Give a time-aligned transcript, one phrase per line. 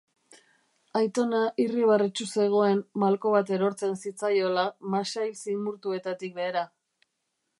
[0.99, 6.65] Aitona irribarretsu zegoen malko bat erortzen zitzaiola masail zimurtuetatik behera.